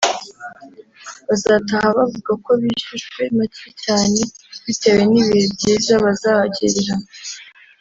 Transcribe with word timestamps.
bazataha 1.27 1.87
bavuga 1.97 2.31
ko 2.43 2.51
bishyujwe 2.61 3.21
macye 3.37 3.67
cyane 3.83 4.19
bitewe 4.65 5.01
n’ibihe 5.11 5.45
byiza 5.53 5.93
bazahagirira 6.05 6.93